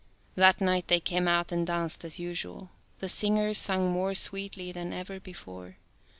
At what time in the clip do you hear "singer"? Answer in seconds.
3.07-3.53